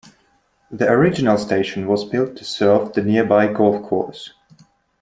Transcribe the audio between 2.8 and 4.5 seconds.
the nearby golf course.